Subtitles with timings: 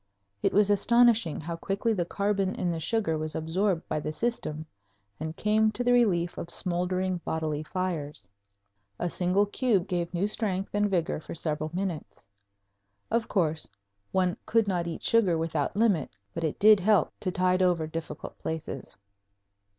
[0.41, 4.65] It was astonishing how quickly the carbon in the sugar was absorbed by the system
[5.19, 8.27] and came to the relief of smoldering bodily fires.
[8.97, 12.25] A single cube gave new strength and vigor for several minutes.
[13.11, 13.67] Of course,
[14.11, 18.39] one could not eat sugar without limit, but it did help to tide over difficult
[18.39, 18.97] places.